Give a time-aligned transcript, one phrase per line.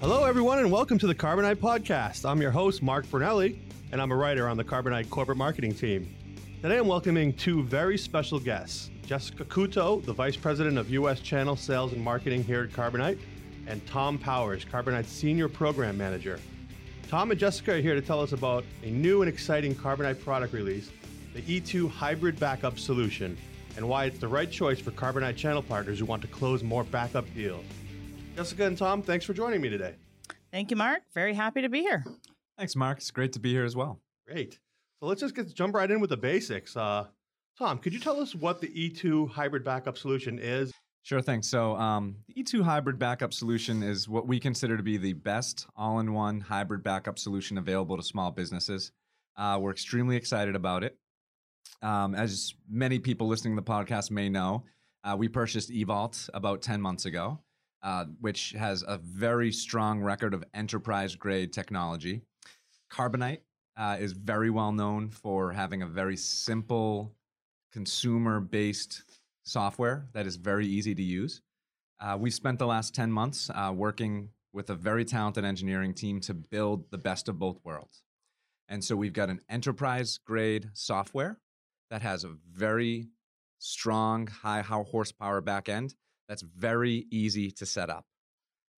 [0.00, 2.26] Hello, everyone, and welcome to the Carbonite Podcast.
[2.26, 3.58] I'm your host, Mark Brunelli,
[3.92, 6.16] and I'm a writer on the Carbonite corporate marketing team.
[6.62, 11.20] Today, I'm welcoming two very special guests Jessica Couto, the Vice President of U.S.
[11.20, 13.18] Channel Sales and Marketing here at Carbonite,
[13.66, 16.40] and Tom Powers, Carbonite's Senior Program Manager.
[17.10, 20.54] Tom and Jessica are here to tell us about a new and exciting Carbonite product
[20.54, 20.90] release,
[21.34, 23.36] the E2 Hybrid Backup Solution,
[23.76, 26.84] and why it's the right choice for Carbonite channel partners who want to close more
[26.84, 27.66] backup deals.
[28.36, 29.96] Jessica and Tom, thanks for joining me today.
[30.50, 31.02] Thank you, Mark.
[31.14, 32.04] Very happy to be here.
[32.56, 32.98] Thanks, Mark.
[32.98, 34.00] It's great to be here as well.
[34.26, 34.58] Great.
[35.00, 36.76] So let's just get jump right in with the basics.
[36.76, 37.06] Uh,
[37.58, 40.72] Tom, could you tell us what the E2 hybrid backup solution is?
[41.02, 41.42] Sure thing.
[41.42, 45.66] So, um, the E2 hybrid backup solution is what we consider to be the best
[45.76, 48.92] all in one hybrid backup solution available to small businesses.
[49.36, 50.98] Uh, we're extremely excited about it.
[51.82, 54.64] Um, as many people listening to the podcast may know,
[55.02, 57.38] uh, we purchased eVault about 10 months ago
[57.82, 62.22] uh, which has a very strong record of enterprise grade technology.
[62.92, 63.40] Carbonite
[63.76, 67.14] uh, is very well known for having a very simple
[67.72, 69.04] consumer based
[69.44, 71.40] software that is very easy to use.
[72.00, 76.20] Uh, we spent the last 10 months uh, working with a very talented engineering team
[76.20, 78.02] to build the best of both worlds.
[78.68, 81.38] And so we've got an enterprise grade software
[81.90, 83.08] that has a very
[83.58, 85.94] strong, high horsepower backend
[86.30, 88.06] that's very easy to set up.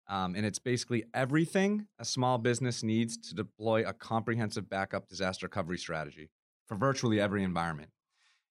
[0.09, 5.47] Um, and it's basically everything a small business needs to deploy a comprehensive backup disaster
[5.47, 6.31] recovery strategy
[6.69, 7.91] for virtually every environment.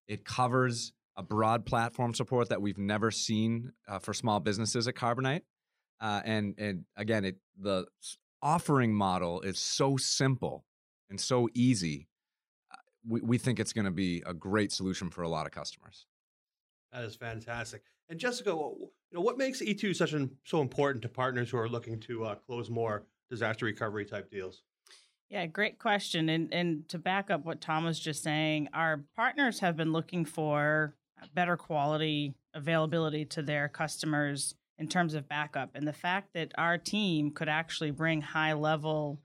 [0.09, 4.95] It covers a broad platform support that we've never seen uh, for small businesses at
[4.95, 5.43] Carbonite.
[6.01, 7.85] Uh, and, and again, it, the
[8.41, 10.65] offering model is so simple
[11.09, 12.09] and so easy.
[12.69, 12.75] Uh,
[13.07, 16.05] we, we think it's going to be a great solution for a lot of customers.
[16.91, 17.83] That is fantastic.
[18.09, 21.69] And Jessica, you know, what makes E2 such an, so important to partners who are
[21.69, 24.63] looking to uh, close more disaster recovery type deals?
[25.29, 26.27] Yeah, great question.
[26.27, 30.25] And and to back up what Tom was just saying, our partners have been looking
[30.25, 30.95] for
[31.35, 35.71] better quality availability to their customers in terms of backup.
[35.75, 39.19] And the fact that our team could actually bring high level,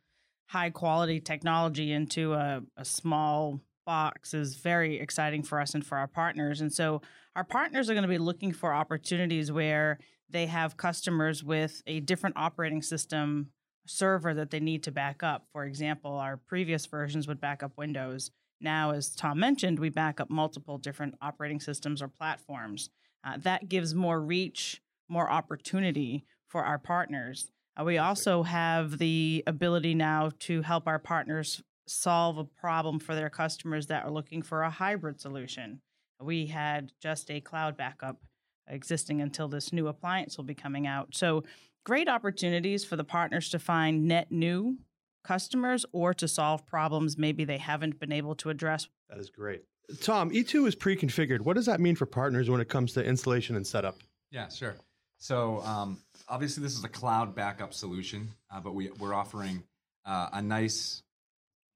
[0.49, 5.99] high quality technology into a, a small box is very exciting for us and for
[5.99, 6.61] our partners.
[6.61, 7.03] And so
[7.37, 12.01] our partners are going to be looking for opportunities where they have customers with a
[12.01, 13.51] different operating system
[13.87, 15.47] server that they need to back up.
[15.53, 18.31] For example, our previous versions would back up Windows.
[18.61, 22.91] Now, as Tom mentioned, we back up multiple different operating systems or platforms.
[23.25, 27.51] Uh, that gives more reach, more opportunity for our partners.
[27.79, 33.15] Uh, we also have the ability now to help our partners solve a problem for
[33.15, 35.81] their customers that are looking for a hybrid solution.
[36.21, 38.21] We had just a cloud backup
[38.69, 41.15] existing until this new appliance will be coming out.
[41.15, 41.45] So,
[41.85, 44.79] great opportunities for the partners to find net new
[45.23, 48.89] customers or to solve problems maybe they haven't been able to address.
[49.09, 49.63] That is great.
[50.01, 51.41] Tom, E2 is pre configured.
[51.41, 53.97] What does that mean for partners when it comes to installation and setup?
[54.31, 54.77] Yeah, sure.
[55.19, 59.63] So, um, obviously, this is a cloud backup solution, uh, but we, we're offering
[60.05, 61.03] uh, a nice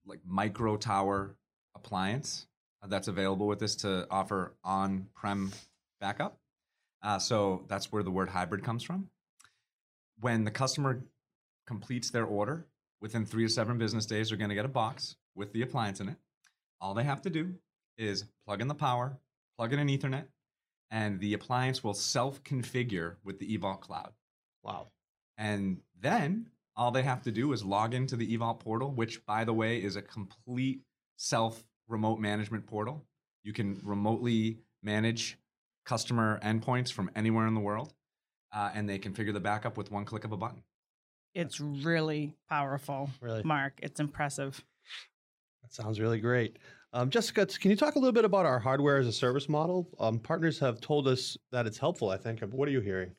[0.09, 1.37] like micro tower
[1.75, 2.47] appliance
[2.87, 5.53] that's available with this to offer on-prem
[6.01, 6.39] backup.
[7.03, 9.09] Uh, so that's where the word hybrid comes from.
[10.21, 11.03] When the customer
[11.67, 12.67] completes their order,
[13.01, 16.01] within three to seven business days, they're going to get a box with the appliance
[16.01, 16.17] in it.
[16.81, 17.55] All they have to do
[17.97, 19.19] is plug in the power,
[19.57, 20.25] plug in an Ethernet,
[20.91, 24.13] and the appliance will self-configure with the eVault Cloud.
[24.63, 24.89] Wow!
[25.37, 26.47] And then
[26.78, 29.78] all they have to do is log into the eVault portal, which, by the way,
[29.78, 30.81] is a complete
[31.16, 33.05] self remote management portal.
[33.43, 35.37] You can remotely manage
[35.84, 37.93] customer endpoints from anywhere in the world,
[38.55, 40.62] uh, and they configure the backup with one click of a button.
[41.34, 43.81] It's really powerful, really, Mark.
[43.83, 44.65] It's impressive.
[45.62, 46.59] That sounds really great.
[46.93, 49.89] Um, Jessica, can you talk a little bit about our hardware as a service model?
[49.99, 52.09] Um, partners have told us that it's helpful.
[52.09, 52.41] I think.
[52.41, 53.12] What are you hearing?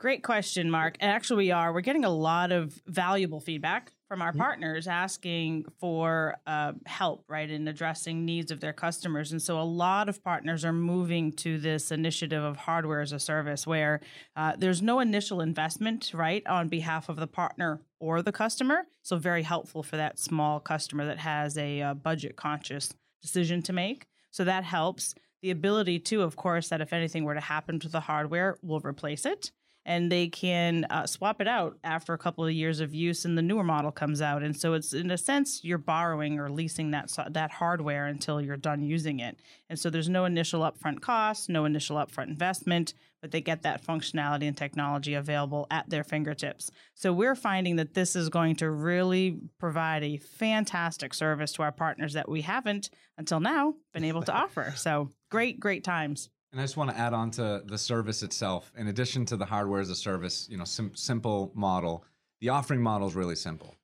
[0.00, 0.96] Great question, Mark.
[0.98, 1.74] And actually, we are.
[1.74, 4.40] We're getting a lot of valuable feedback from our mm-hmm.
[4.40, 9.30] partners asking for uh, help, right, in addressing needs of their customers.
[9.30, 13.18] And so, a lot of partners are moving to this initiative of hardware as a
[13.18, 14.00] service, where
[14.36, 18.86] uh, there's no initial investment, right, on behalf of the partner or the customer.
[19.02, 23.74] So, very helpful for that small customer that has a uh, budget conscious decision to
[23.74, 24.06] make.
[24.30, 25.14] So, that helps.
[25.42, 28.80] The ability to, of course, that if anything were to happen to the hardware, we'll
[28.80, 29.52] replace it
[29.86, 33.36] and they can uh, swap it out after a couple of years of use and
[33.36, 34.42] the newer model comes out.
[34.42, 38.56] And so it's in a sense you're borrowing or leasing that that hardware until you're
[38.56, 39.38] done using it.
[39.68, 43.84] And so there's no initial upfront cost no initial upfront investment but they get that
[43.84, 46.70] functionality and technology available at their fingertips.
[46.94, 51.72] So we're finding that this is going to really provide a fantastic service to our
[51.72, 54.72] partners that we haven't until now been able to offer.
[54.76, 58.72] So great great times and I just want to add on to the service itself.
[58.76, 62.04] In addition to the hardware as a service, you know, sim- simple model,
[62.40, 63.76] the offering model is really simple.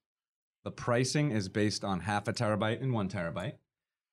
[0.65, 3.55] The pricing is based on half a terabyte and one terabyte,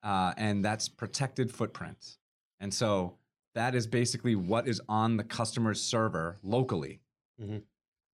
[0.04, 2.18] uh, and that's protected footprint.
[2.60, 3.18] And so
[3.56, 7.02] that is basically what is on the customer's server locally.
[7.42, 7.58] Mm-hmm.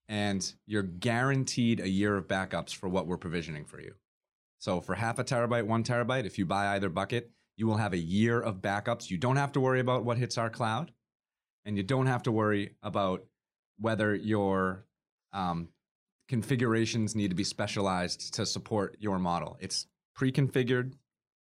[0.08, 3.94] And you're guaranteed a year of backups for what we're provisioning for you.
[4.58, 7.92] So for half a terabyte, one terabyte, if you buy either bucket, you will have
[7.92, 9.10] a year of backups.
[9.10, 10.94] You don't have to worry about what hits our cloud,
[11.66, 13.26] and you don't have to worry about
[13.78, 14.86] whether your
[15.34, 15.68] um,
[16.30, 19.58] configurations need to be specialized to support your model.
[19.60, 20.94] It's pre configured,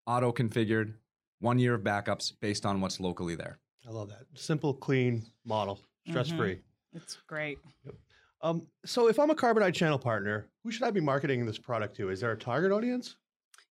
[0.07, 0.95] auto configured,
[1.39, 3.59] one year of backups based on what's locally there.
[3.87, 4.23] I love that.
[4.33, 5.79] Simple, clean model,
[6.09, 6.55] stress free.
[6.55, 6.97] Mm-hmm.
[6.97, 7.59] It's great.
[7.85, 7.95] Yep.
[8.41, 11.95] Um, so, if I'm a Carbonite channel partner, who should I be marketing this product
[11.97, 12.09] to?
[12.09, 13.17] Is there a target audience?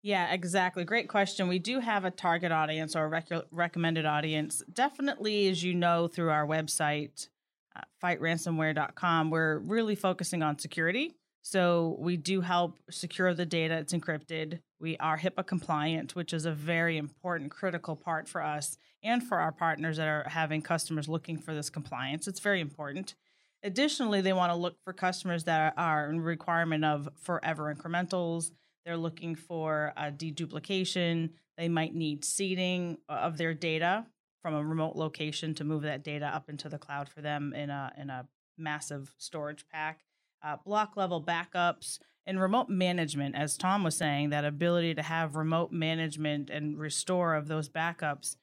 [0.03, 0.83] Yeah, exactly.
[0.83, 1.47] Great question.
[1.47, 4.61] We do have a target audience or a rec- recommended audience.
[4.71, 7.29] Definitely, as you know, through our website,
[7.73, 11.13] uh, fightransomware.com, we're really focusing on security.
[11.41, 13.77] So we do help secure the data.
[13.77, 14.59] It's encrypted.
[14.77, 19.39] We are HIPAA compliant, which is a very important, critical part for us and for
[19.39, 22.27] our partners that are having customers looking for this compliance.
[22.27, 23.15] It's very important.
[23.63, 28.51] Additionally, they want to look for customers that are in requirement of forever incrementals
[28.85, 31.31] they're looking for deduplication.
[31.57, 34.05] They might need seeding of their data
[34.41, 37.69] from a remote location to move that data up into the cloud for them in
[37.69, 38.27] a in a
[38.57, 40.01] massive storage pack.
[40.43, 45.35] Uh, block level backups and remote management, as Tom was saying, that ability to have
[45.35, 48.35] remote management and restore of those backups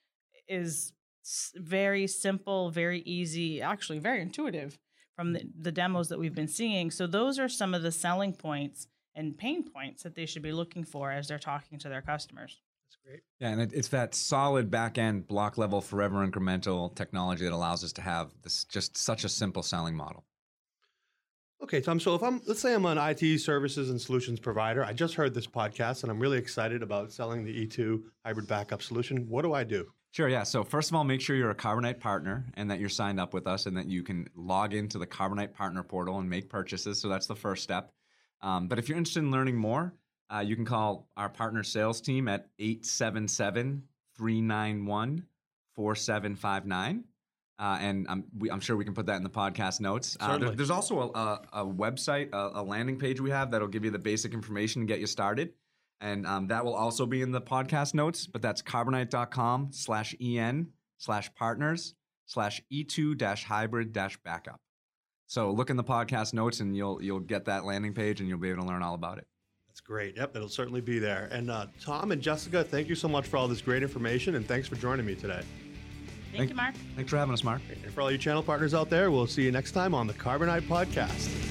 [0.49, 0.93] is
[1.55, 4.79] very simple, very easy, actually very intuitive
[5.15, 6.91] from the, the demos that we've been seeing.
[6.91, 8.87] So those are some of the selling points
[9.21, 12.59] and pain points that they should be looking for as they're talking to their customers.
[12.89, 13.21] That's great.
[13.39, 17.85] Yeah, and it, it's that solid back end block level forever incremental technology that allows
[17.85, 20.25] us to have this just such a simple selling model.
[21.63, 22.01] Okay, Tom.
[22.01, 25.35] So if I'm, let's say I'm an IT services and solutions provider, I just heard
[25.35, 29.29] this podcast and I'm really excited about selling the E2 hybrid backup solution.
[29.29, 29.93] What do I do?
[30.13, 30.43] Sure, yeah.
[30.43, 33.35] So first of all, make sure you're a Carbonite partner and that you're signed up
[33.35, 36.99] with us and that you can log into the Carbonite partner portal and make purchases.
[36.99, 37.93] So that's the first step.
[38.43, 39.95] Um, but if you're interested in learning more,
[40.33, 43.83] uh, you can call our partner sales team at 877
[44.17, 45.25] 391
[45.75, 47.05] 4759.
[47.59, 50.17] Uh, and I'm, we, I'm, sure we can put that in the podcast notes.
[50.19, 53.69] Uh, there, there's also a, a, a website, a, a, landing page we have that'll
[53.69, 55.53] give you the basic information and get you started.
[56.01, 60.69] And um, that will also be in the podcast notes, but that's carbonite.com slash en
[60.97, 61.95] slash partners
[62.25, 64.61] slash e2 dash hybrid dash backup.
[65.31, 68.41] So look in the podcast notes, and you'll you'll get that landing page, and you'll
[68.41, 69.29] be able to learn all about it.
[69.69, 70.17] That's great.
[70.17, 71.29] Yep, it'll certainly be there.
[71.31, 74.45] And uh, Tom and Jessica, thank you so much for all this great information, and
[74.45, 75.43] thanks for joining me today.
[76.33, 76.75] Thank, thank you, Mark.
[76.97, 77.63] Thanks for having us, Mark.
[77.71, 80.15] And for all you channel partners out there, we'll see you next time on the
[80.15, 81.50] Carbonite Podcast.